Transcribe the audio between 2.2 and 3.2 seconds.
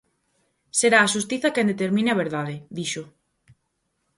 verdade", dixo.